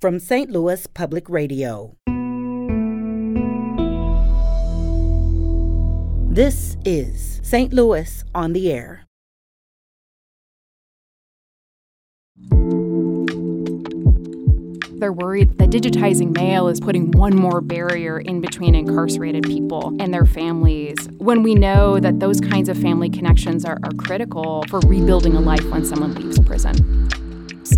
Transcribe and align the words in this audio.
from 0.00 0.18
St. 0.20 0.50
Louis 0.50 0.86
Public 0.86 1.28
Radio. 1.28 1.96
This 6.30 6.76
is 6.84 7.40
St. 7.42 7.72
Louis 7.72 8.22
on 8.32 8.52
the 8.52 8.70
Air. 8.70 9.04
They're 15.00 15.12
worried 15.12 15.58
that 15.58 15.70
digitizing 15.70 16.36
mail 16.36 16.68
is 16.68 16.80
putting 16.80 17.12
one 17.12 17.34
more 17.34 17.60
barrier 17.60 18.20
in 18.20 18.40
between 18.40 18.74
incarcerated 18.74 19.44
people 19.44 19.96
and 20.00 20.12
their 20.12 20.26
families 20.26 20.96
when 21.18 21.42
we 21.42 21.54
know 21.54 22.00
that 22.00 22.20
those 22.20 22.40
kinds 22.40 22.68
of 22.68 22.76
family 22.78 23.08
connections 23.08 23.64
are, 23.64 23.78
are 23.84 23.92
critical 23.96 24.64
for 24.68 24.80
rebuilding 24.80 25.34
a 25.34 25.40
life 25.40 25.64
when 25.70 25.84
someone 25.84 26.14
leaves 26.14 26.38
prison 26.40 27.08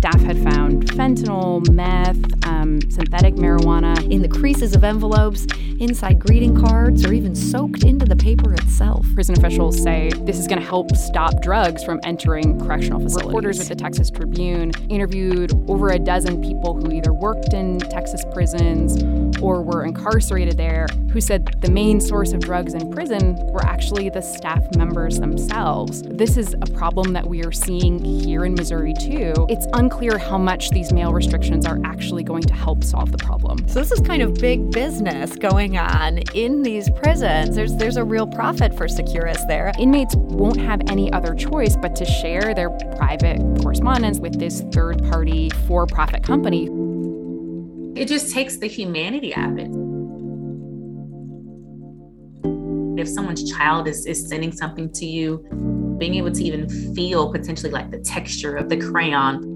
staff 0.01 0.21
had 0.21 0.43
found 0.43 0.83
fentanyl, 0.93 1.61
meth, 1.69 2.40
um, 2.51 2.81
synthetic 2.89 3.35
marijuana 3.35 3.95
in 4.11 4.21
the 4.21 4.27
creases 4.27 4.75
of 4.75 4.83
envelopes, 4.83 5.47
inside 5.79 6.19
greeting 6.19 6.59
cards, 6.59 7.05
or 7.05 7.13
even 7.13 7.33
soaked 7.33 7.83
into 7.83 8.05
the 8.05 8.15
paper 8.15 8.53
itself. 8.53 9.05
Prison 9.13 9.37
officials 9.37 9.81
say 9.81 10.11
this 10.25 10.37
is 10.37 10.47
going 10.47 10.59
to 10.59 10.67
help 10.67 10.95
stop 10.95 11.41
drugs 11.41 11.83
from 11.83 11.99
entering 12.03 12.59
correctional 12.59 12.99
facilities. 12.99 13.27
Reporters 13.27 13.59
at 13.59 13.67
the 13.67 13.75
Texas 13.75 14.11
Tribune 14.11 14.71
interviewed 14.89 15.51
over 15.69 15.89
a 15.89 15.99
dozen 15.99 16.41
people 16.41 16.75
who 16.75 16.91
either 16.91 17.13
worked 17.13 17.53
in 17.53 17.79
Texas 17.79 18.23
prisons 18.33 19.01
or 19.41 19.61
were 19.61 19.85
incarcerated 19.85 20.57
there 20.57 20.87
who 21.11 21.19
said 21.19 21.53
the 21.61 21.69
main 21.69 21.99
source 21.99 22.31
of 22.31 22.39
drugs 22.39 22.73
in 22.73 22.89
prison 22.91 23.35
were 23.47 23.65
actually 23.65 24.09
the 24.09 24.21
staff 24.21 24.63
members 24.75 25.19
themselves. 25.19 26.03
This 26.03 26.37
is 26.37 26.55
a 26.61 26.67
problem 26.67 27.13
that 27.13 27.27
we 27.27 27.43
are 27.43 27.51
seeing 27.51 28.03
here 28.03 28.45
in 28.45 28.53
Missouri 28.53 28.93
too. 28.93 29.33
It's 29.49 29.67
unclear 29.73 30.17
how 30.17 30.37
much 30.37 30.69
these 30.69 30.93
mail 30.93 31.11
restrictions 31.11 31.65
are 31.65 31.79
actually 31.83 32.23
going 32.23 32.40
to 32.41 32.53
help 32.53 32.83
solve 32.83 33.11
the 33.11 33.17
problem. 33.17 33.67
So 33.67 33.79
this 33.79 33.91
is 33.91 33.99
kind 34.01 34.21
of 34.21 34.33
big 34.35 34.71
business 34.71 35.35
going 35.35 35.77
on 35.77 36.19
in 36.33 36.61
these 36.63 36.89
prisons. 36.91 37.55
There's 37.55 37.75
there's 37.75 37.97
a 37.97 38.03
real 38.03 38.27
profit 38.27 38.75
for 38.75 38.87
Securus 38.87 39.43
there. 39.45 39.71
Inmates 39.79 40.15
won't 40.15 40.59
have 40.59 40.81
any 40.89 41.11
other 41.13 41.33
choice 41.35 41.75
but 41.75 41.95
to 41.95 42.05
share 42.05 42.53
their 42.53 42.69
private 42.97 43.39
correspondence 43.61 44.19
with 44.19 44.39
this 44.39 44.61
third-party 44.71 45.49
for-profit 45.67 46.23
company. 46.23 46.69
It 47.99 48.07
just 48.07 48.33
takes 48.33 48.57
the 48.57 48.67
humanity 48.67 49.35
out 49.35 49.51
of 49.51 49.57
it. 49.57 49.69
If 52.99 53.07
someone's 53.07 53.51
child 53.51 53.87
is, 53.87 54.05
is 54.05 54.27
sending 54.27 54.51
something 54.51 54.91
to 54.93 55.05
you, 55.05 55.45
being 55.97 56.15
able 56.15 56.31
to 56.31 56.43
even 56.43 56.69
feel 56.93 57.31
potentially 57.31 57.71
like 57.71 57.89
the 57.91 57.99
texture 57.99 58.55
of 58.55 58.69
the 58.69 58.77
crayon 58.77 59.50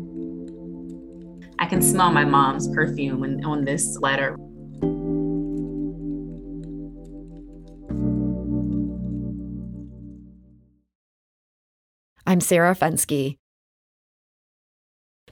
I 1.57 1.67
can 1.67 1.81
smell 1.81 2.11
my 2.11 2.25
mom's 2.25 2.67
perfume 2.67 3.23
on 3.45 3.65
this 3.65 3.97
letter. 3.99 4.35
I'm 12.27 12.41
Sarah 12.41 12.75
Fenske. 12.75 13.37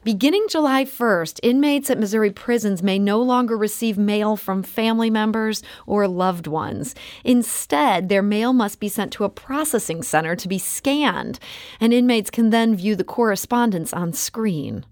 Beginning 0.03 0.45
July 0.49 0.83
1st, 0.83 1.39
inmates 1.43 1.89
at 1.89 1.97
Missouri 1.97 2.29
prisons 2.29 2.83
may 2.83 2.99
no 2.99 3.21
longer 3.21 3.57
receive 3.57 3.97
mail 3.97 4.35
from 4.35 4.61
family 4.61 5.09
members 5.09 5.63
or 5.87 6.07
loved 6.09 6.45
ones. 6.45 6.93
Instead, 7.23 8.09
their 8.09 8.21
mail 8.21 8.51
must 8.51 8.81
be 8.81 8.89
sent 8.89 9.13
to 9.13 9.23
a 9.23 9.29
processing 9.29 10.03
center 10.03 10.35
to 10.35 10.47
be 10.49 10.59
scanned, 10.59 11.39
and 11.79 11.93
inmates 11.93 12.29
can 12.29 12.49
then 12.49 12.75
view 12.75 12.95
the 12.97 13.05
correspondence 13.05 13.93
on 13.93 14.11
screen. 14.11 14.85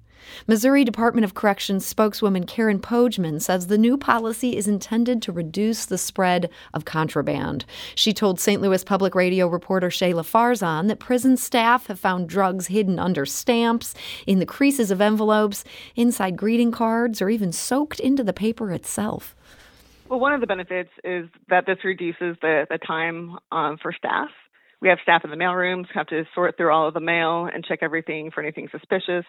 Missouri 0.48 0.84
Department 0.84 1.26
of 1.26 1.34
Corrections 1.34 1.86
spokeswoman 1.86 2.46
Karen 2.46 2.80
Pojman 2.80 3.42
says 3.42 3.68
the 3.68 3.78
new 3.78 3.98
policy 3.98 4.58
is 4.58 4.68
intended 4.68 5.22
to 5.22 5.32
reduce 5.32 5.86
the 5.86 5.98
spread 5.98 6.50
of 6.74 6.86
contraband. 6.86 7.66
She 7.96 8.14
told 8.14 8.40
St. 8.40 8.62
Louis 8.62 8.84
Public 8.84 9.16
Radio 9.16 9.48
reporter 9.48 9.90
Shayla 9.90 10.24
Farzan 10.24 10.88
that 10.88 11.00
prison 11.00 11.38
staff 11.38 11.88
have 11.88 12.00
found 12.00 12.30
drugs 12.30 12.68
hidden 12.68 13.00
under 13.00 13.26
stamps, 13.26 13.94
in 14.28 14.40
the 14.40 14.46
creases 14.46 14.92
of 14.92 15.02
envelopes, 15.02 15.64
inside 15.96 16.38
greeting 16.38 16.72
cards, 16.72 17.22
or 17.22 17.30
even 17.30 17.52
soaked 17.52 18.00
into 18.00 18.24
the 18.24 18.34
paper 18.34 18.72
itself. 18.72 19.36
Well, 20.10 20.20
one 20.20 20.34
of 20.34 20.42
the 20.42 20.48
benefits 20.48 20.90
is 21.06 21.30
that 21.50 21.66
this 21.66 21.78
reduces 21.86 22.36
the, 22.42 22.68
the 22.70 22.78
time 22.78 23.38
um, 23.52 23.78
for 23.82 23.94
staff. 23.94 24.30
We 24.82 24.90
have 24.90 24.98
staff 25.04 25.24
in 25.24 25.30
the 25.30 25.38
mailrooms 25.38 25.86
have 25.94 26.08
to 26.08 26.26
sort 26.34 26.58
through 26.58 26.72
all 26.72 26.88
of 26.88 26.94
the 26.94 27.00
mail 27.00 27.48
and 27.52 27.64
check 27.64 27.80
everything 27.82 28.32
for 28.32 28.42
anything 28.42 28.68
suspicious. 28.72 29.26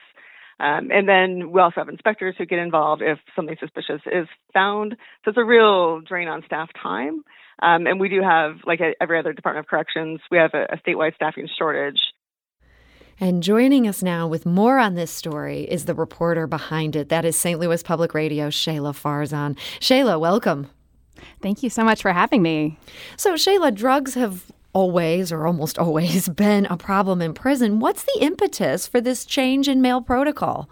Um, 0.60 0.90
and 0.92 1.08
then 1.08 1.50
we 1.52 1.60
also 1.60 1.76
have 1.76 1.88
inspectors 1.88 2.34
who 2.38 2.46
get 2.46 2.58
involved 2.58 3.02
if 3.02 3.18
something 3.34 3.56
suspicious 3.58 4.00
is 4.06 4.28
found. 4.52 4.96
So 5.24 5.30
it's 5.30 5.38
a 5.38 5.44
real 5.44 6.00
drain 6.00 6.28
on 6.28 6.42
staff 6.46 6.70
time. 6.80 7.22
Um, 7.62 7.86
and 7.86 8.00
we 8.00 8.08
do 8.08 8.22
have, 8.22 8.56
like 8.66 8.80
every 9.00 9.18
other 9.18 9.32
Department 9.32 9.66
of 9.66 9.68
Corrections, 9.68 10.20
we 10.30 10.38
have 10.38 10.52
a, 10.54 10.64
a 10.64 10.76
statewide 10.78 11.14
staffing 11.14 11.48
shortage. 11.58 11.98
And 13.20 13.42
joining 13.42 13.86
us 13.86 14.02
now 14.02 14.26
with 14.26 14.46
more 14.46 14.78
on 14.78 14.94
this 14.94 15.10
story 15.10 15.62
is 15.62 15.84
the 15.84 15.94
reporter 15.94 16.46
behind 16.46 16.96
it. 16.96 17.08
That 17.08 17.24
is 17.24 17.36
St. 17.36 17.60
Louis 17.60 17.82
Public 17.82 18.14
Radio, 18.14 18.48
Shayla 18.48 18.92
Farzan. 18.94 19.56
Shayla, 19.78 20.18
welcome. 20.18 20.68
Thank 21.40 21.62
you 21.62 21.70
so 21.70 21.84
much 21.84 22.02
for 22.02 22.12
having 22.12 22.42
me. 22.42 22.78
So, 23.16 23.34
Shayla, 23.34 23.74
drugs 23.74 24.14
have 24.14 24.50
always 24.72 25.32
or 25.32 25.46
almost 25.46 25.78
always 25.78 26.28
been 26.28 26.66
a 26.66 26.76
problem 26.76 27.22
in 27.22 27.34
prison. 27.34 27.80
What's 27.80 28.04
the 28.04 28.18
impetus 28.20 28.86
for 28.86 29.00
this 29.00 29.24
change 29.24 29.68
in 29.68 29.82
mail 29.82 30.00
protocol? 30.00 30.68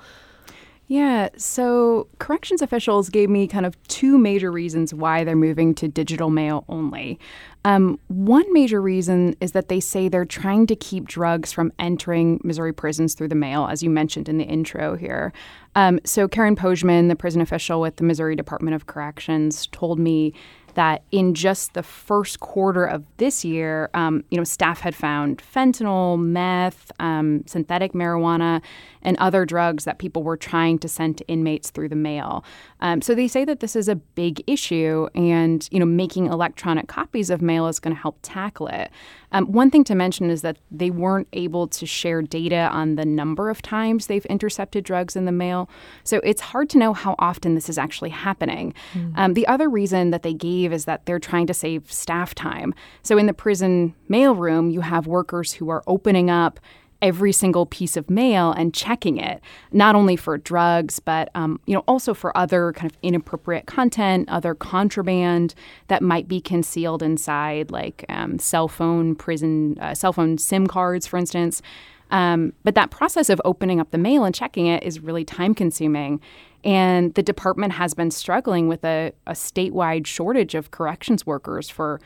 Yeah, 0.91 1.29
so 1.37 2.09
corrections 2.19 2.63
officials 2.63 3.11
gave 3.11 3.31
me 3.31 3.47
kind 3.47 3.65
of 3.65 3.81
two 3.87 4.19
major 4.19 4.51
reasons 4.51 4.93
why 4.93 5.23
they're 5.23 5.37
moving 5.37 5.73
to 5.77 5.87
digital 5.87 6.31
mail 6.31 6.65
only. 6.69 7.17
Um, 7.65 8.01
one 8.09 8.53
major 8.53 8.83
reason 8.83 9.37
is 9.41 9.53
that 9.53 9.69
they 9.69 9.79
say 9.79 10.09
they're 10.09 10.25
trying 10.25 10.67
to 10.67 10.75
keep 10.75 11.07
drugs 11.07 11.53
from 11.53 11.73
entering 11.79 12.41
Missouri 12.43 12.73
prisons 12.73 13.15
through 13.15 13.29
the 13.29 13.37
mail, 13.37 13.69
as 13.71 13.85
you 13.85 13.89
mentioned 13.89 14.29
in 14.29 14.39
the 14.39 14.45
intro 14.45 14.97
here. 14.97 15.33
Um, 15.77 16.01
so 16.05 16.27
Karen 16.27 16.57
Pojman, 16.57 17.09
the 17.09 17.15
prison 17.15 17.41
official 17.41 17.81
with 17.81 17.95
the 17.95 18.03
Missouri 18.03 18.35
Department 18.35 18.75
of 18.75 18.87
Corrections, 18.87 19.69
told 19.69 20.01
me 20.01 20.35
that 20.75 21.03
in 21.11 21.35
just 21.35 21.75
the 21.75 21.83
first 21.83 22.41
quarter 22.41 22.85
of 22.85 23.05
this 23.17 23.45
year, 23.45 23.91
um, 23.95 24.25
you 24.31 24.39
know, 24.39 24.45
staff 24.45 24.81
had 24.81 24.95
found 24.95 25.43
fentanyl, 25.43 26.19
meth, 26.19 26.93
um, 27.01 27.45
synthetic 27.47 27.93
marijuana, 27.93 28.63
and 29.03 29.17
other 29.17 29.45
drugs 29.45 29.85
that 29.85 29.99
people 29.99 30.23
were 30.23 30.37
trying 30.37 30.79
to 30.79 30.89
send 30.89 31.19
to 31.19 31.27
inmates 31.27 31.71
through 31.71 31.89
the 31.89 31.97
mail. 31.97 32.45
Um, 32.81 33.01
so 33.03 33.15
they 33.15 33.29
say 33.29 33.45
that 33.45 33.61
this 33.61 33.77
is 33.77 33.89
a 33.89 33.97
big 33.97 34.43
issue, 34.47 35.09
and 35.15 35.67
you 35.71 35.79
know, 35.79 35.87
making 35.87 36.27
electronic 36.27 36.89
copies 36.89 37.31
of 37.31 37.41
mail 37.41 37.67
is 37.67 37.81
going 37.81 37.95
to 37.95 38.01
help 38.01 38.19
tackle 38.23 38.67
it. 38.69 38.91
Um, 39.33 39.53
one 39.53 39.71
thing 39.71 39.85
to 39.85 39.95
mention 39.95 40.29
is 40.29 40.43
that 40.43 40.59
they 40.71 40.91
weren't 40.91 41.29
able 41.33 41.69
to 41.69 41.87
share 41.87 42.21
data 42.21 42.69
on 42.73 42.97
the 42.97 43.05
number 43.05 43.49
of 43.49 43.63
times 43.63 44.07
they've 44.07 44.27
intercepted 44.27 44.85
drugs 44.85 45.15
in 45.15 45.25
the 45.25 45.33
mail, 45.33 45.71
so 46.05 46.21
it's 46.25 46.41
hard 46.41 46.69
to 46.71 46.79
know 46.79 46.93
how 46.93 47.15
often 47.19 47.55
this 47.55 47.69
is 47.69 47.79
actually 47.79 48.11
happening. 48.11 48.75
Mm. 48.95 49.35
the 49.35 49.47
other 49.47 49.69
reason 49.69 50.11
that 50.11 50.23
they 50.23 50.35
gave 50.35 50.60
is 50.67 50.85
that 50.85 51.07
they're 51.07 51.19
trying 51.19 51.47
to 51.47 51.55
save 51.55 51.91
staff 51.91 52.35
time. 52.35 52.75
So 53.03 53.19
in 53.19 53.27
the 53.27 53.35
prison 53.35 53.95
mailroom, 54.09 54.73
you 54.73 54.81
have 54.83 55.07
workers 55.07 55.55
who 55.55 55.69
are 55.71 55.83
opening 55.87 56.31
up 56.31 56.61
every 57.03 57.33
single 57.33 57.67
piece 57.67 57.97
of 57.97 58.11
mail 58.11 58.53
and 58.53 58.75
checking 58.75 59.17
it, 59.17 59.41
not 59.73 59.95
only 59.95 60.17
for 60.17 60.37
drugs, 60.37 61.01
but 61.01 61.31
um, 61.35 61.61
you 61.67 61.75
know 61.75 61.83
also 61.89 62.15
for 62.15 62.37
other 62.37 62.73
kind 62.73 62.91
of 62.91 62.99
inappropriate 63.03 63.67
content, 63.67 64.29
other 64.29 64.55
contraband 64.55 65.55
that 65.89 66.03
might 66.03 66.29
be 66.29 66.41
concealed 66.41 67.03
inside, 67.03 67.71
like 67.71 68.05
um, 68.09 68.39
cell 68.39 68.69
phone 68.69 69.15
prison, 69.15 69.79
uh, 69.81 69.95
cell 69.95 70.13
phone 70.13 70.39
SIM 70.39 70.67
cards, 70.67 71.07
for 71.07 71.17
instance. 71.17 71.63
Um, 72.11 72.53
but 72.65 72.75
that 72.75 72.91
process 72.91 73.31
of 73.31 73.41
opening 73.45 73.81
up 73.81 73.93
the 73.93 73.99
mail 73.99 74.25
and 74.25 74.35
checking 74.35 74.67
it 74.67 74.83
is 74.83 75.01
really 75.01 75.25
time 75.25 75.55
consuming. 75.55 76.21
And 76.65 77.15
the 77.15 77.23
department 77.23 77.73
has 77.75 77.95
been 77.95 78.11
struggling 78.11 78.69
with 78.69 78.85
a, 78.85 79.13
a 79.27 79.33
statewide 79.33 80.07
shortage 80.07 80.55
of 80.55 80.71
corrections 80.71 81.27
workers 81.27 81.69
for 81.69 82.01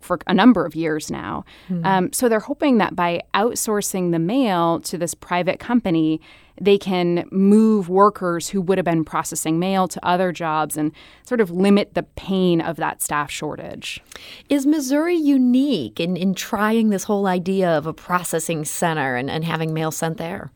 for 0.00 0.18
a 0.26 0.34
number 0.34 0.64
of 0.64 0.74
years 0.74 1.10
now. 1.10 1.44
Mm-hmm. 1.68 1.84
Um, 1.84 2.12
so 2.12 2.28
they're 2.28 2.40
hoping 2.40 2.78
that 2.78 2.94
by 2.94 3.22
outsourcing 3.34 4.12
the 4.12 4.18
mail 4.18 4.80
to 4.80 4.96
this 4.96 5.14
private 5.14 5.58
company, 5.58 6.20
they 6.60 6.78
can 6.78 7.28
move 7.30 7.88
workers 7.88 8.48
who 8.48 8.60
would 8.60 8.78
have 8.78 8.84
been 8.84 9.04
processing 9.04 9.58
mail 9.58 9.88
to 9.88 10.04
other 10.06 10.32
jobs 10.32 10.76
and 10.76 10.92
sort 11.24 11.40
of 11.40 11.50
limit 11.50 11.94
the 11.94 12.02
pain 12.02 12.60
of 12.60 12.76
that 12.76 13.02
staff 13.02 13.30
shortage. 13.30 14.00
Is 14.48 14.66
Missouri 14.66 15.16
unique 15.16 16.00
in, 16.00 16.16
in 16.16 16.34
trying 16.34 16.90
this 16.90 17.04
whole 17.04 17.26
idea 17.26 17.68
of 17.68 17.86
a 17.86 17.92
processing 17.92 18.64
center 18.64 19.16
and, 19.16 19.30
and 19.30 19.44
having 19.44 19.72
mail 19.72 19.90
sent 19.90 20.16
there? 20.16 20.50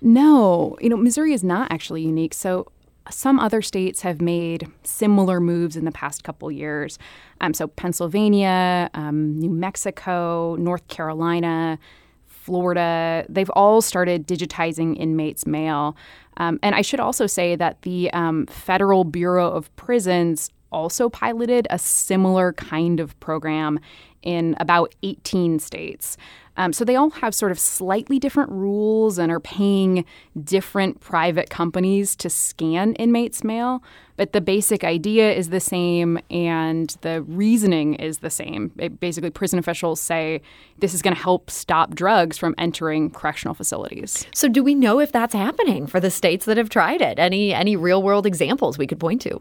No, 0.00 0.76
you 0.80 0.88
know, 0.88 0.96
Missouri 0.96 1.32
is 1.32 1.44
not 1.44 1.70
actually 1.70 2.02
unique. 2.02 2.34
So 2.34 2.66
some 3.10 3.40
other 3.40 3.62
states 3.62 4.02
have 4.02 4.20
made 4.20 4.68
similar 4.82 5.40
moves 5.40 5.76
in 5.76 5.84
the 5.84 5.92
past 5.92 6.22
couple 6.24 6.50
years. 6.50 6.98
Um, 7.40 7.54
so 7.54 7.66
Pennsylvania, 7.66 8.90
um, 8.94 9.38
New 9.38 9.50
Mexico, 9.50 10.56
North 10.56 10.86
Carolina, 10.88 11.78
Florida, 12.26 13.24
they've 13.28 13.50
all 13.50 13.80
started 13.82 14.26
digitizing 14.26 14.96
inmates' 14.98 15.46
mail. 15.46 15.96
Um, 16.36 16.58
and 16.62 16.74
I 16.74 16.82
should 16.82 17.00
also 17.00 17.26
say 17.26 17.56
that 17.56 17.82
the 17.82 18.10
um, 18.12 18.46
Federal 18.46 19.04
Bureau 19.04 19.50
of 19.50 19.74
Prisons 19.76 20.50
also 20.70 21.08
piloted 21.08 21.66
a 21.70 21.78
similar 21.78 22.52
kind 22.52 23.00
of 23.00 23.18
program 23.20 23.80
in 24.22 24.54
about 24.58 24.94
18 25.02 25.58
states. 25.58 26.16
Um, 26.56 26.74
so 26.74 26.84
they 26.84 26.96
all 26.96 27.10
have 27.10 27.34
sort 27.34 27.52
of 27.52 27.58
slightly 27.58 28.18
different 28.18 28.50
rules 28.50 29.16
and 29.16 29.32
are 29.32 29.40
paying 29.40 30.04
different 30.44 31.00
private 31.00 31.48
companies 31.48 32.14
to 32.16 32.28
scan 32.28 32.92
inmates' 32.96 33.42
mail. 33.42 33.82
But 34.16 34.34
the 34.34 34.42
basic 34.42 34.84
idea 34.84 35.32
is 35.32 35.48
the 35.48 35.60
same 35.60 36.18
and 36.30 36.94
the 37.00 37.22
reasoning 37.22 37.94
is 37.94 38.18
the 38.18 38.28
same. 38.28 38.72
It, 38.76 39.00
basically, 39.00 39.30
prison 39.30 39.58
officials 39.58 40.02
say 40.02 40.42
this 40.80 40.92
is 40.92 41.00
going 41.00 41.16
to 41.16 41.22
help 41.22 41.50
stop 41.50 41.94
drugs 41.94 42.36
from 42.36 42.54
entering 42.58 43.08
correctional 43.08 43.54
facilities. 43.54 44.26
So, 44.34 44.46
do 44.46 44.62
we 44.62 44.74
know 44.74 45.00
if 45.00 45.12
that's 45.12 45.32
happening 45.32 45.86
for 45.86 46.00
the 46.00 46.10
states 46.10 46.44
that 46.44 46.58
have 46.58 46.68
tried 46.68 47.00
it? 47.00 47.18
Any 47.18 47.54
any 47.54 47.76
real 47.76 48.02
world 48.02 48.26
examples 48.26 48.76
we 48.76 48.86
could 48.86 49.00
point 49.00 49.22
to? 49.22 49.40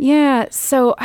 Yeah. 0.00 0.46
So, 0.50 0.96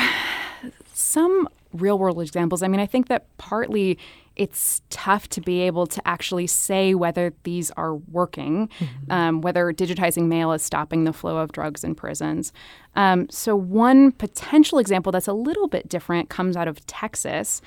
some 0.93 1.49
real 1.73 1.99
world 1.99 2.21
examples. 2.21 2.63
I 2.63 2.69
mean, 2.69 2.79
I 2.79 2.85
think 2.85 3.09
that 3.09 3.25
partly 3.37 3.97
it's 4.37 4.81
tough 4.89 5.27
to 5.29 5.41
be 5.41 5.61
able 5.61 5.85
to 5.87 6.05
actually 6.07 6.47
say 6.47 6.95
whether 6.95 7.33
these 7.43 7.71
are 7.71 7.95
working, 7.95 8.69
mm-hmm. 8.79 9.11
um, 9.11 9.41
whether 9.41 9.71
digitizing 9.73 10.27
mail 10.27 10.53
is 10.53 10.61
stopping 10.61 11.03
the 11.03 11.11
flow 11.11 11.37
of 11.37 11.51
drugs 11.51 11.83
in 11.83 11.93
prisons. 11.93 12.53
Um, 12.95 13.29
so, 13.29 13.53
one 13.53 14.13
potential 14.13 14.79
example 14.79 15.11
that's 15.11 15.27
a 15.27 15.33
little 15.33 15.67
bit 15.67 15.89
different 15.89 16.29
comes 16.29 16.55
out 16.55 16.69
of 16.69 16.85
Texas. 16.87 17.61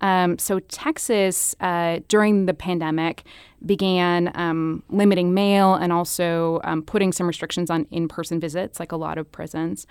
Um, 0.00 0.36
so, 0.36 0.58
Texas, 0.58 1.54
uh, 1.60 2.00
during 2.08 2.46
the 2.46 2.54
pandemic, 2.54 3.22
began 3.64 4.32
um, 4.34 4.82
limiting 4.90 5.32
mail 5.32 5.74
and 5.74 5.92
also 5.92 6.60
um, 6.64 6.82
putting 6.82 7.12
some 7.12 7.28
restrictions 7.28 7.70
on 7.70 7.86
in 7.92 8.08
person 8.08 8.40
visits, 8.40 8.80
like 8.80 8.90
a 8.90 8.96
lot 8.96 9.16
of 9.16 9.30
prisons. 9.30 9.86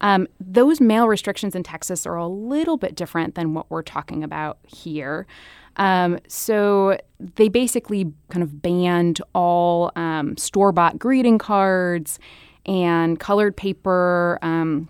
Um, 0.00 0.26
those 0.38 0.80
mail 0.80 1.08
restrictions 1.08 1.54
in 1.54 1.62
Texas 1.62 2.06
are 2.06 2.16
a 2.16 2.26
little 2.26 2.76
bit 2.76 2.94
different 2.94 3.34
than 3.34 3.54
what 3.54 3.70
we're 3.70 3.82
talking 3.82 4.24
about 4.24 4.58
here. 4.66 5.26
Um, 5.76 6.18
so 6.26 6.98
they 7.18 7.48
basically 7.48 8.12
kind 8.30 8.42
of 8.42 8.62
banned 8.62 9.20
all 9.34 9.92
um, 9.96 10.36
store 10.36 10.72
bought 10.72 10.98
greeting 10.98 11.38
cards 11.38 12.18
and 12.66 13.18
colored 13.18 13.56
paper. 13.56 14.38
Um, 14.42 14.88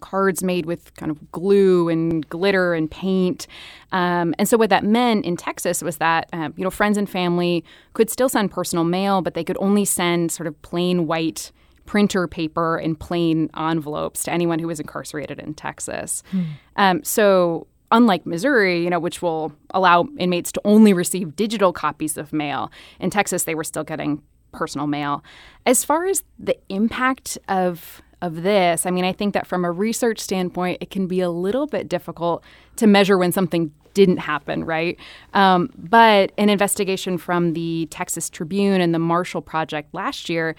cards 0.00 0.42
made 0.42 0.66
with 0.66 0.94
kind 0.94 1.10
of 1.10 1.32
glue 1.32 1.88
and 1.88 2.28
glitter 2.28 2.74
and 2.74 2.90
paint. 2.90 3.46
Um, 3.90 4.34
and 4.38 4.48
so 4.48 4.56
what 4.56 4.70
that 4.70 4.84
meant 4.84 5.24
in 5.24 5.36
Texas 5.36 5.82
was 5.82 5.96
that 5.98 6.28
uh, 6.32 6.50
you 6.56 6.64
know 6.64 6.70
friends 6.70 6.96
and 6.96 7.08
family 7.08 7.64
could 7.94 8.10
still 8.10 8.28
send 8.28 8.50
personal 8.50 8.84
mail, 8.84 9.22
but 9.22 9.34
they 9.34 9.44
could 9.44 9.58
only 9.60 9.84
send 9.84 10.30
sort 10.32 10.46
of 10.46 10.60
plain 10.62 11.06
white 11.06 11.50
printer 11.88 12.28
paper 12.28 12.76
and 12.76 13.00
plain 13.00 13.48
envelopes 13.56 14.22
to 14.22 14.30
anyone 14.30 14.58
who 14.58 14.66
was 14.66 14.78
incarcerated 14.78 15.38
in 15.38 15.54
Texas. 15.54 16.22
Hmm. 16.30 16.42
Um, 16.76 17.02
so 17.02 17.66
unlike 17.90 18.26
Missouri, 18.26 18.84
you 18.84 18.90
know, 18.90 18.98
which 18.98 19.22
will 19.22 19.54
allow 19.70 20.06
inmates 20.18 20.52
to 20.52 20.60
only 20.66 20.92
receive 20.92 21.34
digital 21.34 21.72
copies 21.72 22.18
of 22.18 22.30
mail, 22.30 22.70
in 23.00 23.08
Texas 23.08 23.44
they 23.44 23.54
were 23.54 23.64
still 23.64 23.84
getting 23.84 24.22
personal 24.52 24.86
mail. 24.86 25.24
As 25.64 25.82
far 25.82 26.04
as 26.04 26.22
the 26.38 26.58
impact 26.68 27.38
of 27.48 28.02
of 28.20 28.42
this, 28.42 28.84
I 28.84 28.90
mean, 28.90 29.06
I 29.06 29.12
think 29.12 29.32
that 29.32 29.46
from 29.46 29.64
a 29.64 29.70
research 29.70 30.18
standpoint, 30.18 30.78
it 30.82 30.90
can 30.90 31.06
be 31.06 31.20
a 31.20 31.30
little 31.30 31.66
bit 31.66 31.88
difficult 31.88 32.44
to 32.76 32.86
measure 32.86 33.16
when 33.16 33.32
something 33.32 33.72
didn't 33.94 34.18
happen, 34.18 34.64
right? 34.64 34.98
Um, 35.32 35.70
but 35.74 36.32
an 36.36 36.50
investigation 36.50 37.16
from 37.16 37.54
the 37.54 37.86
Texas 37.90 38.28
Tribune 38.28 38.82
and 38.82 38.92
the 38.92 38.98
Marshall 38.98 39.40
Project 39.40 39.94
last 39.94 40.28
year 40.28 40.54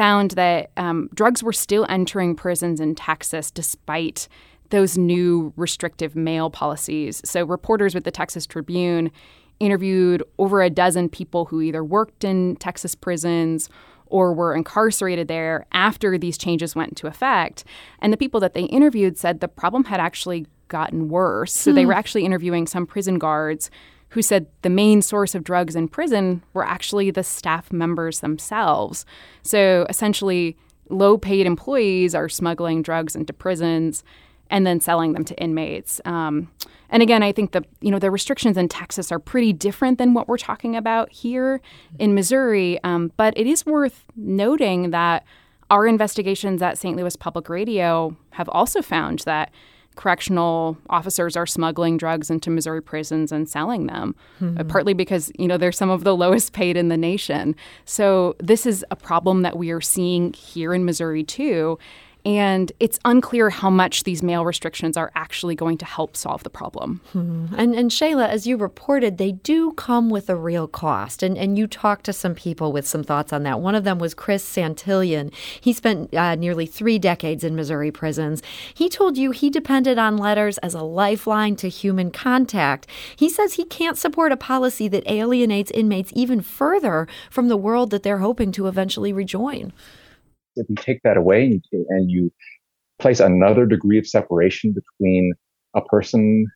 found 0.00 0.30
that 0.30 0.70
um, 0.78 1.10
drugs 1.12 1.42
were 1.42 1.52
still 1.52 1.84
entering 1.90 2.34
prisons 2.34 2.80
in 2.80 2.94
Texas 2.94 3.50
despite 3.50 4.28
those 4.70 4.96
new 4.96 5.52
restrictive 5.56 6.16
mail 6.16 6.48
policies. 6.48 7.20
So, 7.22 7.44
reporters 7.44 7.94
with 7.94 8.04
the 8.04 8.10
Texas 8.10 8.46
Tribune 8.46 9.10
interviewed 9.58 10.22
over 10.38 10.62
a 10.62 10.70
dozen 10.70 11.10
people 11.10 11.44
who 11.44 11.60
either 11.60 11.84
worked 11.84 12.24
in 12.24 12.56
Texas 12.56 12.94
prisons 12.94 13.68
or 14.06 14.32
were 14.32 14.54
incarcerated 14.54 15.28
there 15.28 15.66
after 15.72 16.16
these 16.16 16.38
changes 16.38 16.74
went 16.74 16.88
into 16.88 17.06
effect. 17.06 17.64
And 17.98 18.10
the 18.10 18.16
people 18.16 18.40
that 18.40 18.54
they 18.54 18.64
interviewed 18.64 19.18
said 19.18 19.40
the 19.40 19.48
problem 19.48 19.84
had 19.84 20.00
actually 20.00 20.46
gotten 20.68 21.10
worse. 21.10 21.52
So, 21.52 21.72
hmm. 21.72 21.74
they 21.74 21.84
were 21.84 21.92
actually 21.92 22.24
interviewing 22.24 22.66
some 22.66 22.86
prison 22.86 23.18
guards 23.18 23.70
who 24.10 24.22
said 24.22 24.46
the 24.62 24.70
main 24.70 25.02
source 25.02 25.34
of 25.34 25.44
drugs 25.44 25.76
in 25.76 25.88
prison 25.88 26.42
were 26.52 26.66
actually 26.66 27.10
the 27.10 27.22
staff 27.22 27.72
members 27.72 28.20
themselves. 28.20 29.04
So, 29.42 29.86
essentially, 29.88 30.56
low 30.88 31.16
paid 31.16 31.46
employees 31.46 32.14
are 32.14 32.28
smuggling 32.28 32.82
drugs 32.82 33.14
into 33.14 33.32
prisons 33.32 34.02
and 34.50 34.66
then 34.66 34.80
selling 34.80 35.12
them 35.12 35.24
to 35.24 35.34
inmates. 35.36 36.00
Um, 36.04 36.50
and 36.90 37.02
again, 37.02 37.22
I 37.22 37.32
think 37.32 37.52
the 37.52 37.64
you 37.80 37.90
know 37.90 37.98
the 37.98 38.10
restrictions 38.10 38.56
in 38.56 38.68
Texas 38.68 39.12
are 39.12 39.20
pretty 39.20 39.52
different 39.52 39.98
than 39.98 40.12
what 40.12 40.28
we're 40.28 40.38
talking 40.38 40.76
about 40.76 41.10
here 41.12 41.60
in 41.98 42.14
Missouri. 42.14 42.82
Um, 42.82 43.12
but 43.16 43.32
it 43.36 43.46
is 43.46 43.64
worth 43.64 44.04
noting 44.16 44.90
that 44.90 45.24
our 45.70 45.86
investigations 45.86 46.62
at 46.62 46.78
St. 46.78 46.96
Louis 46.96 47.14
Public 47.14 47.48
Radio 47.48 48.16
have 48.30 48.48
also 48.48 48.82
found 48.82 49.20
that 49.20 49.52
correctional 49.96 50.78
officers 50.88 51.36
are 51.36 51.46
smuggling 51.46 51.96
drugs 51.96 52.30
into 52.30 52.50
Missouri 52.50 52.80
prisons 52.80 53.32
and 53.32 53.48
selling 53.48 53.86
them, 53.86 54.14
mm-hmm. 54.40 54.66
partly 54.68 54.94
because 54.94 55.32
you 55.38 55.48
know 55.48 55.58
they're 55.58 55.72
some 55.72 55.90
of 55.90 56.04
the 56.04 56.16
lowest 56.24 56.52
paid 56.52 56.76
in 56.76 56.88
the 56.88 56.96
nation. 56.96 57.54
So 57.84 58.36
this 58.38 58.66
is 58.66 58.84
a 58.90 58.96
problem 58.96 59.42
that 59.42 59.58
we 59.58 59.70
are 59.70 59.80
seeing 59.80 60.32
here 60.32 60.72
in 60.72 60.84
Missouri 60.84 61.24
too. 61.24 61.78
And 62.24 62.70
it's 62.80 62.98
unclear 63.04 63.50
how 63.50 63.70
much 63.70 64.04
these 64.04 64.22
mail 64.22 64.44
restrictions 64.44 64.96
are 64.96 65.10
actually 65.14 65.54
going 65.54 65.78
to 65.78 65.84
help 65.84 66.16
solve 66.16 66.42
the 66.42 66.50
problem. 66.50 67.00
Hmm. 67.12 67.46
And, 67.56 67.74
and 67.74 67.90
Shayla, 67.90 68.28
as 68.28 68.46
you 68.46 68.56
reported, 68.56 69.16
they 69.16 69.32
do 69.32 69.72
come 69.72 70.10
with 70.10 70.28
a 70.28 70.36
real 70.36 70.68
cost. 70.68 71.22
And, 71.22 71.38
and 71.38 71.58
you 71.58 71.66
talked 71.66 72.04
to 72.04 72.12
some 72.12 72.34
people 72.34 72.72
with 72.72 72.86
some 72.86 73.02
thoughts 73.02 73.32
on 73.32 73.42
that. 73.44 73.60
One 73.60 73.74
of 73.74 73.84
them 73.84 73.98
was 73.98 74.12
Chris 74.12 74.44
Santillan. 74.44 75.32
He 75.60 75.72
spent 75.72 76.14
uh, 76.14 76.34
nearly 76.34 76.66
three 76.66 76.98
decades 76.98 77.42
in 77.42 77.56
Missouri 77.56 77.90
prisons. 77.90 78.42
He 78.74 78.88
told 78.88 79.16
you 79.16 79.30
he 79.30 79.48
depended 79.48 79.98
on 79.98 80.18
letters 80.18 80.58
as 80.58 80.74
a 80.74 80.82
lifeline 80.82 81.56
to 81.56 81.68
human 81.68 82.10
contact. 82.10 82.86
He 83.16 83.30
says 83.30 83.54
he 83.54 83.64
can't 83.64 83.96
support 83.96 84.32
a 84.32 84.36
policy 84.36 84.88
that 84.88 85.10
alienates 85.10 85.70
inmates 85.70 86.12
even 86.14 86.42
further 86.42 87.08
from 87.30 87.48
the 87.48 87.56
world 87.56 87.90
that 87.90 88.02
they're 88.02 88.18
hoping 88.18 88.52
to 88.52 88.66
eventually 88.66 89.12
rejoin 89.12 89.72
if 90.60 90.68
you 90.68 90.76
take 90.76 91.02
that 91.02 91.16
away 91.16 91.60
and 91.72 92.10
you 92.10 92.32
place 93.00 93.20
another 93.20 93.66
degree 93.66 93.98
of 93.98 94.06
separation 94.06 94.72
between 94.72 95.32
a 95.74 95.80
person 95.82 96.46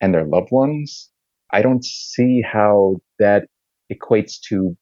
and 0.00 0.14
their 0.14 0.24
loved 0.24 0.50
ones, 0.50 1.10
I 1.52 1.62
don't 1.62 1.84
see 1.84 2.42
how 2.42 2.96
that 3.18 3.46
equates 3.92 4.40
to 4.48 4.76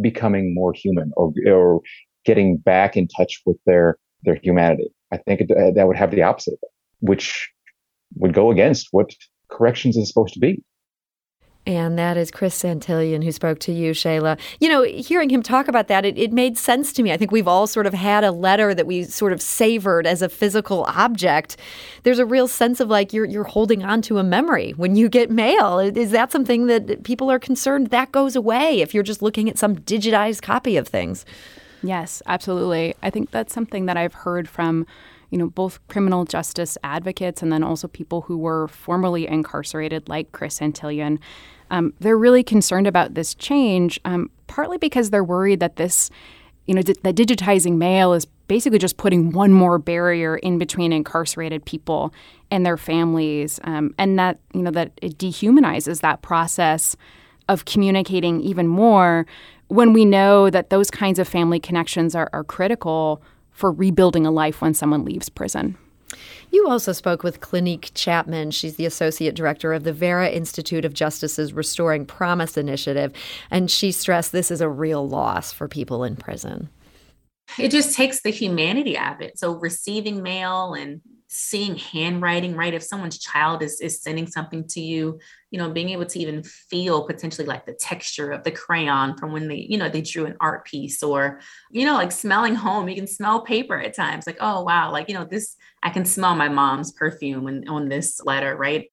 becoming 0.00 0.54
more 0.54 0.72
human 0.72 1.12
or, 1.16 1.32
or 1.46 1.80
getting 2.24 2.56
back 2.56 2.96
in 2.96 3.06
touch 3.08 3.40
with 3.46 3.56
their, 3.66 3.98
their 4.22 4.36
humanity. 4.42 4.88
I 5.12 5.18
think 5.18 5.40
that 5.48 5.86
would 5.86 5.96
have 5.96 6.10
the 6.10 6.22
opposite, 6.22 6.58
which 7.00 7.50
would 8.16 8.34
go 8.34 8.50
against 8.50 8.88
what 8.90 9.14
corrections 9.50 9.96
is 9.96 10.08
supposed 10.08 10.34
to 10.34 10.40
be. 10.40 10.62
And 11.66 11.98
that 11.98 12.18
is 12.18 12.30
Chris 12.30 12.62
Santillan 12.62 13.24
who 13.24 13.32
spoke 13.32 13.58
to 13.60 13.72
you, 13.72 13.92
Shayla. 13.92 14.38
You 14.60 14.68
know, 14.68 14.82
hearing 14.82 15.30
him 15.30 15.42
talk 15.42 15.66
about 15.66 15.88
that, 15.88 16.04
it, 16.04 16.18
it 16.18 16.30
made 16.30 16.58
sense 16.58 16.92
to 16.92 17.02
me. 17.02 17.10
I 17.10 17.16
think 17.16 17.32
we've 17.32 17.48
all 17.48 17.66
sort 17.66 17.86
of 17.86 17.94
had 17.94 18.22
a 18.22 18.32
letter 18.32 18.74
that 18.74 18.86
we 18.86 19.04
sort 19.04 19.32
of 19.32 19.40
savored 19.40 20.06
as 20.06 20.20
a 20.20 20.28
physical 20.28 20.84
object. 20.88 21.56
There's 22.02 22.18
a 22.18 22.26
real 22.26 22.48
sense 22.48 22.80
of 22.80 22.88
like 22.88 23.14
you're 23.14 23.24
you're 23.24 23.44
holding 23.44 23.82
on 23.82 24.02
to 24.02 24.18
a 24.18 24.22
memory 24.22 24.72
when 24.72 24.94
you 24.94 25.08
get 25.08 25.30
mail. 25.30 25.78
Is 25.78 26.10
that 26.10 26.30
something 26.30 26.66
that 26.66 27.02
people 27.02 27.30
are 27.30 27.38
concerned 27.38 27.86
that 27.88 28.12
goes 28.12 28.36
away 28.36 28.82
if 28.82 28.92
you're 28.92 29.02
just 29.02 29.22
looking 29.22 29.48
at 29.48 29.56
some 29.56 29.76
digitized 29.76 30.42
copy 30.42 30.76
of 30.76 30.86
things? 30.86 31.24
Yes, 31.82 32.22
absolutely. 32.26 32.94
I 33.02 33.08
think 33.08 33.30
that's 33.30 33.54
something 33.54 33.86
that 33.86 33.96
I've 33.96 34.14
heard 34.14 34.48
from 34.48 34.86
you 35.30 35.38
know, 35.38 35.48
both 35.48 35.80
criminal 35.88 36.24
justice 36.24 36.78
advocates 36.84 37.42
and 37.42 37.52
then 37.52 37.64
also 37.64 37.88
people 37.88 38.20
who 38.20 38.38
were 38.38 38.68
formerly 38.68 39.26
incarcerated, 39.26 40.08
like 40.08 40.30
Chris 40.30 40.60
Santillan. 40.60 41.18
Um, 41.74 41.92
they're 41.98 42.16
really 42.16 42.44
concerned 42.44 42.86
about 42.86 43.14
this 43.14 43.34
change, 43.34 43.98
um, 44.04 44.30
partly 44.46 44.78
because 44.78 45.10
they're 45.10 45.24
worried 45.24 45.58
that 45.58 45.74
this, 45.74 46.08
you 46.66 46.74
know, 46.74 46.82
d- 46.82 46.94
that 47.02 47.16
digitizing 47.16 47.76
mail 47.76 48.12
is 48.12 48.26
basically 48.46 48.78
just 48.78 48.96
putting 48.96 49.32
one 49.32 49.52
more 49.52 49.76
barrier 49.78 50.36
in 50.36 50.56
between 50.56 50.92
incarcerated 50.92 51.64
people 51.64 52.14
and 52.48 52.64
their 52.64 52.76
families, 52.76 53.58
um, 53.64 53.92
and 53.98 54.16
that 54.20 54.38
you 54.52 54.62
know 54.62 54.70
that 54.70 54.92
it 55.02 55.18
dehumanizes 55.18 56.00
that 56.00 56.22
process 56.22 56.94
of 57.48 57.64
communicating 57.64 58.40
even 58.40 58.68
more 58.68 59.26
when 59.66 59.92
we 59.92 60.04
know 60.04 60.50
that 60.50 60.70
those 60.70 60.92
kinds 60.92 61.18
of 61.18 61.26
family 61.26 61.58
connections 61.58 62.14
are, 62.14 62.30
are 62.32 62.44
critical 62.44 63.20
for 63.50 63.72
rebuilding 63.72 64.24
a 64.24 64.30
life 64.30 64.62
when 64.62 64.74
someone 64.74 65.04
leaves 65.04 65.28
prison. 65.28 65.76
You 66.50 66.68
also 66.68 66.92
spoke 66.92 67.22
with 67.22 67.40
Clinique 67.40 67.90
Chapman. 67.94 68.50
She's 68.52 68.76
the 68.76 68.86
associate 68.86 69.34
director 69.34 69.72
of 69.72 69.84
the 69.84 69.92
Vera 69.92 70.28
Institute 70.28 70.84
of 70.84 70.94
Justice's 70.94 71.52
Restoring 71.52 72.06
Promise 72.06 72.56
initiative, 72.56 73.12
and 73.50 73.70
she 73.70 73.90
stressed 73.90 74.32
this 74.32 74.50
is 74.50 74.60
a 74.60 74.68
real 74.68 75.08
loss 75.08 75.52
for 75.52 75.68
people 75.68 76.04
in 76.04 76.16
prison. 76.16 76.68
It 77.58 77.70
just 77.70 77.94
takes 77.94 78.22
the 78.22 78.30
humanity 78.30 78.96
out 78.96 79.16
of 79.16 79.20
it. 79.20 79.38
So 79.38 79.52
receiving 79.58 80.22
mail 80.22 80.74
and 80.74 81.00
seeing 81.28 81.76
handwriting, 81.76 82.54
right? 82.54 82.74
If 82.74 82.82
someone's 82.82 83.18
child 83.18 83.62
is, 83.62 83.80
is 83.80 84.00
sending 84.00 84.26
something 84.26 84.66
to 84.68 84.80
you, 84.80 85.18
you 85.50 85.58
know, 85.58 85.70
being 85.70 85.90
able 85.90 86.06
to 86.06 86.18
even 86.20 86.44
feel 86.44 87.06
potentially 87.06 87.46
like 87.46 87.66
the 87.66 87.72
texture 87.72 88.30
of 88.30 88.44
the 88.44 88.52
crayon 88.52 89.16
from 89.16 89.32
when 89.32 89.48
they, 89.48 89.66
you 89.68 89.76
know, 89.76 89.88
they 89.88 90.00
drew 90.00 90.26
an 90.26 90.36
art 90.40 90.64
piece 90.64 91.02
or, 91.02 91.40
you 91.70 91.84
know, 91.86 91.94
like 91.94 92.12
smelling 92.12 92.54
home, 92.54 92.88
you 92.88 92.94
can 92.94 93.08
smell 93.08 93.40
paper 93.40 93.78
at 93.78 93.96
times. 93.96 94.26
Like, 94.26 94.38
oh, 94.40 94.62
wow, 94.62 94.92
like, 94.92 95.08
you 95.08 95.14
know, 95.14 95.24
this, 95.24 95.56
I 95.82 95.90
can 95.90 96.04
smell 96.04 96.36
my 96.36 96.48
mom's 96.48 96.92
perfume 96.92 97.44
when, 97.44 97.68
on 97.68 97.88
this 97.88 98.20
letter, 98.24 98.56
right? 98.56 98.90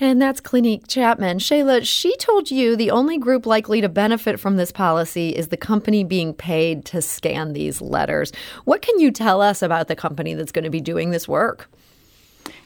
And 0.00 0.20
that's 0.20 0.40
Clinique 0.40 0.88
Chapman. 0.88 1.38
Shayla, 1.38 1.84
she 1.86 2.16
told 2.16 2.50
you 2.50 2.74
the 2.74 2.90
only 2.90 3.16
group 3.16 3.46
likely 3.46 3.80
to 3.80 3.88
benefit 3.88 4.40
from 4.40 4.56
this 4.56 4.72
policy 4.72 5.30
is 5.30 5.48
the 5.48 5.56
company 5.56 6.02
being 6.02 6.34
paid 6.34 6.84
to 6.86 7.00
scan 7.00 7.52
these 7.52 7.80
letters. 7.80 8.32
What 8.64 8.82
can 8.82 8.98
you 8.98 9.12
tell 9.12 9.40
us 9.40 9.62
about 9.62 9.86
the 9.86 9.96
company 9.96 10.34
that's 10.34 10.52
going 10.52 10.64
to 10.64 10.70
be 10.70 10.80
doing 10.80 11.10
this 11.10 11.28
work? 11.28 11.70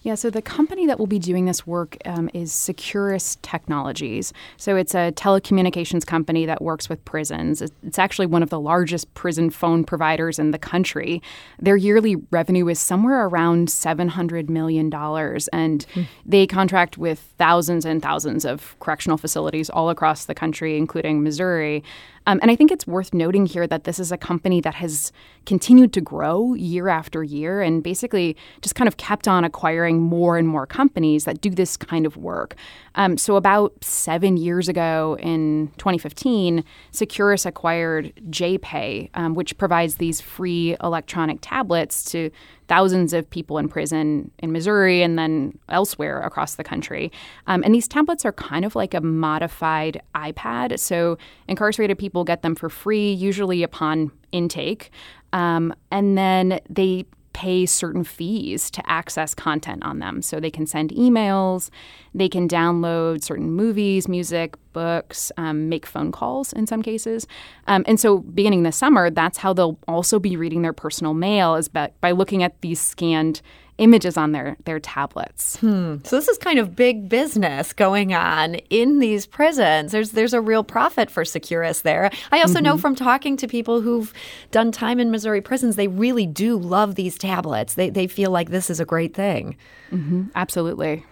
Yeah, 0.02 0.14
so 0.14 0.30
the 0.30 0.42
company 0.42 0.86
that 0.86 0.98
will 0.98 1.06
be 1.06 1.18
doing 1.18 1.44
this 1.44 1.66
work 1.66 1.96
um, 2.04 2.30
is 2.32 2.52
Securus 2.52 3.36
Technologies. 3.42 4.32
So 4.56 4.76
it's 4.76 4.94
a 4.94 5.12
telecommunications 5.12 6.06
company 6.06 6.46
that 6.46 6.62
works 6.62 6.88
with 6.88 7.04
prisons. 7.04 7.62
It's 7.62 7.98
actually 7.98 8.26
one 8.26 8.42
of 8.42 8.50
the 8.50 8.60
largest 8.60 9.12
prison 9.14 9.50
phone 9.50 9.84
providers 9.84 10.38
in 10.38 10.50
the 10.50 10.58
country. 10.58 11.22
Their 11.58 11.76
yearly 11.76 12.16
revenue 12.30 12.68
is 12.68 12.78
somewhere 12.78 13.26
around 13.26 13.68
$700 13.68 14.48
million, 14.48 14.86
and 14.92 15.86
mm. 15.94 16.06
they 16.24 16.46
contract 16.46 16.98
with 16.98 17.18
thousands 17.38 17.84
and 17.84 18.02
thousands 18.02 18.44
of 18.44 18.76
correctional 18.80 19.18
facilities 19.18 19.70
all 19.70 19.90
across 19.90 20.26
the 20.26 20.34
country, 20.34 20.76
including 20.76 21.22
Missouri. 21.22 21.82
Um, 22.28 22.38
and 22.42 22.50
I 22.50 22.56
think 22.56 22.70
it's 22.70 22.86
worth 22.86 23.14
noting 23.14 23.46
here 23.46 23.66
that 23.66 23.84
this 23.84 23.98
is 23.98 24.12
a 24.12 24.18
company 24.18 24.60
that 24.60 24.74
has 24.74 25.12
continued 25.46 25.94
to 25.94 26.02
grow 26.02 26.52
year 26.52 26.88
after 26.88 27.24
year 27.24 27.62
and 27.62 27.82
basically 27.82 28.36
just 28.60 28.74
kind 28.74 28.86
of 28.86 28.98
kept 28.98 29.26
on 29.26 29.44
acquiring 29.44 29.98
more 29.98 30.36
and 30.36 30.46
more 30.46 30.66
companies 30.66 31.24
that 31.24 31.40
do 31.40 31.48
this 31.48 31.78
kind 31.78 32.04
of 32.04 32.18
work. 32.18 32.54
Um, 32.96 33.16
so, 33.16 33.36
about 33.36 33.72
seven 33.82 34.36
years 34.36 34.68
ago 34.68 35.16
in 35.20 35.72
2015, 35.78 36.64
Securus 36.90 37.46
acquired 37.46 38.12
JPay, 38.28 39.08
um, 39.14 39.32
which 39.34 39.56
provides 39.56 39.94
these 39.94 40.20
free 40.20 40.76
electronic 40.82 41.38
tablets 41.40 42.04
to 42.12 42.30
thousands 42.68 43.12
of 43.12 43.28
people 43.28 43.58
in 43.58 43.68
prison 43.68 44.30
in 44.38 44.52
Missouri 44.52 45.02
and 45.02 45.18
then 45.18 45.58
elsewhere 45.68 46.20
across 46.20 46.54
the 46.54 46.64
country. 46.64 47.10
Um, 47.46 47.62
and 47.64 47.74
these 47.74 47.88
tablets 47.88 48.24
are 48.24 48.32
kind 48.32 48.64
of 48.64 48.76
like 48.76 48.94
a 48.94 49.00
modified 49.00 50.00
iPad. 50.14 50.78
So, 50.78 51.18
incarcerated 51.48 51.98
people 51.98 52.24
get 52.24 52.42
them 52.42 52.54
for 52.54 52.68
free, 52.68 53.10
usually 53.10 53.62
upon 53.62 54.12
intake. 54.32 54.90
Um, 55.32 55.74
and 55.90 56.16
then 56.16 56.60
they 56.68 57.04
pay 57.38 57.64
certain 57.64 58.02
fees 58.02 58.68
to 58.68 58.82
access 58.90 59.32
content 59.32 59.84
on 59.84 60.00
them. 60.00 60.22
So 60.22 60.40
they 60.40 60.50
can 60.50 60.66
send 60.66 60.90
emails, 60.90 61.70
they 62.12 62.28
can 62.28 62.48
download 62.48 63.22
certain 63.22 63.52
movies, 63.52 64.08
music, 64.08 64.56
books, 64.72 65.30
um, 65.36 65.68
make 65.68 65.86
phone 65.86 66.10
calls 66.10 66.52
in 66.52 66.66
some 66.66 66.82
cases. 66.82 67.28
Um, 67.68 67.84
and 67.86 68.00
so 68.00 68.18
beginning 68.18 68.64
this 68.64 68.76
summer, 68.76 69.08
that's 69.08 69.38
how 69.38 69.52
they'll 69.52 69.78
also 69.86 70.18
be 70.18 70.36
reading 70.36 70.62
their 70.62 70.72
personal 70.72 71.14
mail 71.14 71.54
is 71.54 71.68
by, 71.68 71.92
by 72.00 72.10
looking 72.10 72.42
at 72.42 72.60
these 72.60 72.80
scanned 72.80 73.40
images 73.78 74.16
on 74.16 74.32
their 74.32 74.56
their 74.64 74.78
tablets. 74.78 75.56
Hmm. 75.56 75.96
So 76.04 76.16
this 76.16 76.28
is 76.28 76.36
kind 76.38 76.58
of 76.58 76.76
big 76.76 77.08
business 77.08 77.72
going 77.72 78.12
on 78.12 78.56
in 78.70 78.98
these 78.98 79.26
prisons. 79.26 79.92
There's 79.92 80.10
there's 80.10 80.34
a 80.34 80.40
real 80.40 80.64
profit 80.64 81.10
for 81.10 81.24
Securus 81.24 81.80
there. 81.82 82.10
I 82.30 82.40
also 82.40 82.54
mm-hmm. 82.54 82.64
know 82.64 82.78
from 82.78 82.94
talking 82.94 83.36
to 83.38 83.48
people 83.48 83.80
who've 83.80 84.12
done 84.50 84.72
time 84.72 85.00
in 85.00 85.10
Missouri 85.10 85.40
prisons, 85.40 85.76
they 85.76 85.88
really 85.88 86.26
do 86.26 86.58
love 86.58 86.96
these 86.96 87.16
tablets. 87.16 87.74
They 87.74 87.90
they 87.90 88.06
feel 88.06 88.30
like 88.30 88.50
this 88.50 88.68
is 88.68 88.80
a 88.80 88.84
great 88.84 89.14
thing. 89.14 89.56
Mm-hmm. 89.90 90.24
Absolutely. 90.34 91.04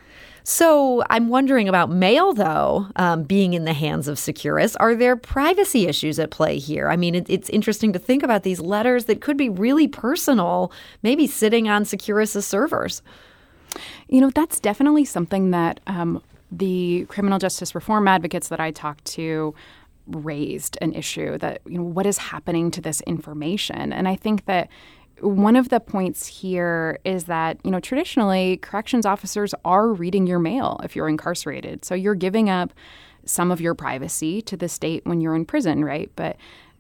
So 0.49 1.03
I'm 1.11 1.29
wondering 1.29 1.69
about 1.69 1.91
mail, 1.91 2.33
though, 2.33 2.87
um, 2.95 3.25
being 3.25 3.55
in 3.55 3.65
the 3.65 3.73
hands 3.73 4.07
of 4.07 4.17
Securus. 4.17 4.77
Are 4.77 4.95
there 4.95 5.17
privacy 5.17 5.89
issues 5.89 6.21
at 6.21 6.31
play 6.31 6.59
here? 6.59 6.89
I 6.89 6.95
mean, 6.95 7.17
it, 7.17 7.29
it's 7.29 7.51
interesting 7.51 7.93
to 7.95 7.99
think 7.99 8.23
about 8.23 8.45
these 8.45 8.61
letters 8.61 9.07
that 9.07 9.21
could 9.21 9.37
be 9.37 9.49
really 9.49 9.89
personal, 9.89 10.71
maybe 11.03 11.27
sitting 11.27 11.69
on 11.69 11.85
Securus's 11.85 12.47
servers. 12.47 13.03
You 14.07 14.21
know, 14.21 14.31
that's 14.31 14.61
definitely 14.61 15.05
something 15.05 15.51
that 15.51 15.81
um, 15.89 16.23
the 16.53 17.07
criminal 17.09 17.41
justice 17.41 17.75
reform 17.75 18.07
advocates 18.07 18.47
that 18.47 18.61
I 18.61 18.71
talked 18.71 19.05
to 19.17 19.53
raised 20.07 20.79
an 20.81 20.93
issue 20.93 21.37
that 21.39 21.61
you 21.67 21.79
know 21.79 21.83
what 21.83 22.07
is 22.07 22.19
happening 22.19 22.71
to 22.71 22.81
this 22.81 23.01
information 23.09 23.93
and 23.93 24.07
i 24.07 24.15
think 24.15 24.45
that 24.45 24.69
one 25.21 25.57
of 25.57 25.71
the 25.71 25.81
points 25.81 26.27
here 26.27 26.99
is 27.05 27.25
that, 27.25 27.59
you 27.65 27.71
know, 27.71 27.81
traditionally 27.81 28.59
corrections 28.59 29.07
officers 29.07 29.55
are 29.65 29.89
reading 29.89 30.27
your 30.27 30.39
mail 30.39 30.81
if 30.85 30.95
you're 30.95 31.09
incarcerated. 31.09 31.85
So 31.85 31.95
you're 31.95 32.15
giving 32.15 32.51
up 32.51 32.73
some 33.25 33.51
of 33.51 33.61
your 33.61 33.75
privacy 33.75 34.41
to 34.43 34.57
the 34.57 34.69
state 34.69 35.05
when 35.05 35.21
you're 35.21 35.35
in 35.35 35.45
prison, 35.45 35.85
right? 35.85 36.11
But 36.17 36.37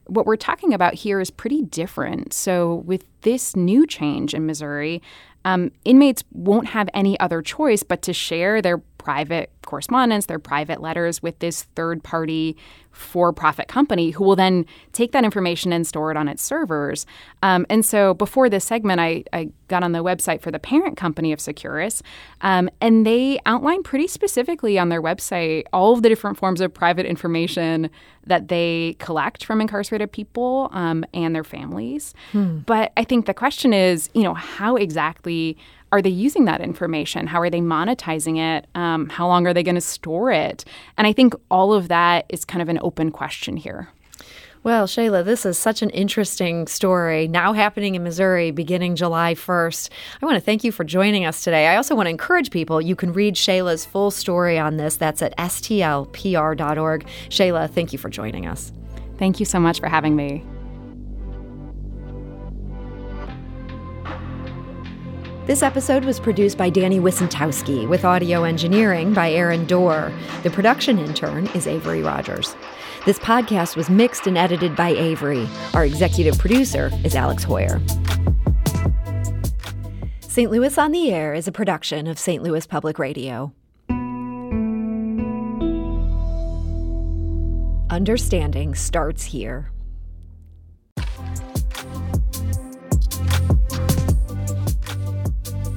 what 0.06 0.26
we're 0.26 0.36
talking 0.36 0.72
about 0.72 0.94
here 0.94 1.20
is 1.20 1.30
pretty 1.30 1.62
different. 1.62 2.32
So, 2.32 2.76
with 2.76 3.04
this 3.22 3.56
new 3.56 3.86
change 3.86 4.34
in 4.34 4.46
Missouri, 4.46 5.02
um, 5.44 5.72
inmates 5.84 6.22
won't 6.32 6.68
have 6.68 6.88
any 6.94 7.18
other 7.20 7.42
choice 7.42 7.82
but 7.82 8.02
to 8.02 8.12
share 8.12 8.62
their 8.62 8.78
private 9.06 9.52
correspondence, 9.64 10.26
their 10.26 10.40
private 10.40 10.80
letters 10.80 11.22
with 11.22 11.38
this 11.38 11.62
third 11.76 12.02
party 12.02 12.56
for 12.90 13.32
profit 13.32 13.68
company 13.68 14.10
who 14.10 14.24
will 14.24 14.34
then 14.34 14.66
take 14.92 15.12
that 15.12 15.22
information 15.22 15.72
and 15.72 15.86
store 15.86 16.10
it 16.10 16.16
on 16.16 16.26
its 16.26 16.42
servers. 16.42 17.06
Um, 17.40 17.66
and 17.70 17.86
so 17.86 18.14
before 18.14 18.48
this 18.48 18.64
segment, 18.64 18.98
I, 18.98 19.22
I, 19.32 19.50
got 19.68 19.82
on 19.82 19.92
the 19.92 20.02
website 20.02 20.40
for 20.40 20.50
the 20.50 20.58
parent 20.60 20.96
company 20.96 21.32
of 21.32 21.40
Securus, 21.40 22.00
um, 22.40 22.70
and 22.80 23.04
they 23.04 23.38
outline 23.46 23.82
pretty 23.82 24.06
specifically 24.06 24.78
on 24.78 24.88
their 24.88 25.02
website 25.02 25.64
all 25.72 25.92
of 25.92 26.02
the 26.02 26.08
different 26.08 26.36
forms 26.36 26.60
of 26.60 26.72
private 26.72 27.04
information 27.04 27.90
that 28.26 28.48
they 28.48 28.96
collect 29.00 29.44
from 29.44 29.60
incarcerated 29.60 30.10
people 30.10 30.68
um, 30.72 31.04
and 31.14 31.34
their 31.34 31.44
families. 31.44 32.14
Hmm. 32.32 32.58
But 32.58 32.92
I 32.96 33.04
think 33.04 33.26
the 33.26 33.34
question 33.34 33.72
is, 33.72 34.08
you 34.14 34.22
know, 34.22 34.34
how 34.34 34.76
exactly 34.76 35.56
are 35.92 36.02
they 36.02 36.10
using 36.10 36.44
that 36.46 36.60
information? 36.60 37.26
How 37.26 37.40
are 37.40 37.50
they 37.50 37.60
monetizing 37.60 38.38
it? 38.38 38.66
Um, 38.74 39.08
how 39.08 39.26
long 39.26 39.46
are 39.46 39.54
they 39.54 39.62
going 39.62 39.76
to 39.76 39.80
store 39.80 40.30
it? 40.30 40.64
And 40.98 41.06
I 41.06 41.12
think 41.12 41.34
all 41.50 41.72
of 41.72 41.88
that 41.88 42.26
is 42.28 42.44
kind 42.44 42.62
of 42.62 42.68
an 42.68 42.78
open 42.82 43.10
question 43.10 43.56
here. 43.56 43.88
Well, 44.66 44.88
Shayla, 44.88 45.24
this 45.24 45.46
is 45.46 45.56
such 45.56 45.80
an 45.82 45.90
interesting 45.90 46.66
story 46.66 47.28
now 47.28 47.52
happening 47.52 47.94
in 47.94 48.02
Missouri 48.02 48.50
beginning 48.50 48.96
July 48.96 49.34
1st. 49.34 49.90
I 50.20 50.26
want 50.26 50.34
to 50.34 50.40
thank 50.40 50.64
you 50.64 50.72
for 50.72 50.82
joining 50.82 51.24
us 51.24 51.44
today. 51.44 51.68
I 51.68 51.76
also 51.76 51.94
want 51.94 52.06
to 52.06 52.10
encourage 52.10 52.50
people 52.50 52.80
you 52.80 52.96
can 52.96 53.12
read 53.12 53.36
Shayla's 53.36 53.84
full 53.84 54.10
story 54.10 54.58
on 54.58 54.76
this. 54.76 54.96
That's 54.96 55.22
at 55.22 55.36
stlpr.org. 55.38 57.06
Shayla, 57.28 57.70
thank 57.70 57.92
you 57.92 57.98
for 58.00 58.10
joining 58.10 58.46
us. 58.46 58.72
Thank 59.18 59.38
you 59.38 59.46
so 59.46 59.60
much 59.60 59.78
for 59.78 59.88
having 59.88 60.16
me. 60.16 60.44
This 65.46 65.62
episode 65.62 66.04
was 66.04 66.18
produced 66.18 66.58
by 66.58 66.70
Danny 66.70 66.98
Wicentowski 66.98 67.88
with 67.88 68.04
audio 68.04 68.42
engineering 68.42 69.14
by 69.14 69.30
Aaron 69.30 69.64
Dorr. 69.64 70.12
The 70.42 70.50
production 70.50 70.98
intern 70.98 71.46
is 71.54 71.68
Avery 71.68 72.02
Rogers. 72.02 72.56
This 73.04 73.20
podcast 73.20 73.76
was 73.76 73.88
mixed 73.88 74.26
and 74.26 74.36
edited 74.36 74.74
by 74.74 74.88
Avery. 74.88 75.46
Our 75.72 75.84
executive 75.84 76.36
producer 76.36 76.90
is 77.04 77.14
Alex 77.14 77.44
Heuer. 77.44 77.80
St. 80.20 80.50
Louis 80.50 80.76
on 80.76 80.90
the 80.90 81.12
Air 81.12 81.32
is 81.32 81.46
a 81.46 81.52
production 81.52 82.08
of 82.08 82.18
St. 82.18 82.42
Louis 82.42 82.66
Public 82.66 82.98
Radio. 82.98 83.52
Understanding 87.88 88.74
starts 88.74 89.22
here. 89.22 89.70